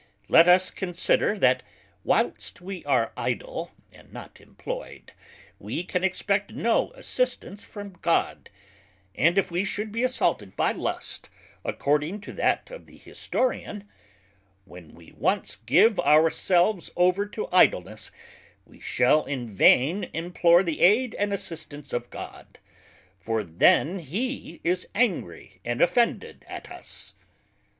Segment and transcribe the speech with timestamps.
[0.29, 1.61] Let us consider, that
[2.03, 5.11] whilest we are idle, and not imployed,
[5.59, 8.49] we can expect no assistance from God,
[9.13, 11.29] if we should be assaulted by Lust:
[11.63, 13.87] according to that of the Historian:
[14.67, 18.09] _When we once give our selves over to idleness,
[18.65, 22.57] we shall in vain implore the aid and assistance of God,
[23.19, 27.13] for then he is angry and offended at us_.